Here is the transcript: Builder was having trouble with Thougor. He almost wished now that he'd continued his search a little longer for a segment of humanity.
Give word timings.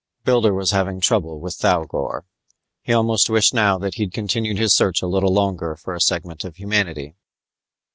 Builder 0.23 0.51
was 0.55 0.71
having 0.71 0.99
trouble 0.99 1.39
with 1.39 1.53
Thougor. 1.57 2.23
He 2.81 2.91
almost 2.91 3.29
wished 3.29 3.53
now 3.53 3.77
that 3.77 3.93
he'd 4.01 4.11
continued 4.11 4.57
his 4.57 4.73
search 4.75 5.03
a 5.03 5.07
little 5.07 5.31
longer 5.31 5.75
for 5.75 5.93
a 5.93 6.01
segment 6.01 6.43
of 6.43 6.55
humanity. 6.55 7.13